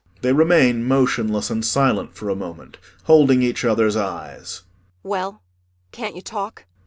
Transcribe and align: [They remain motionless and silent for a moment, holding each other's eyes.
[They 0.23 0.33
remain 0.33 0.83
motionless 0.83 1.51
and 1.51 1.63
silent 1.63 2.15
for 2.15 2.29
a 2.31 2.35
moment, 2.35 2.79
holding 3.03 3.43
each 3.43 3.63
other's 3.63 3.95
eyes. 3.95 4.63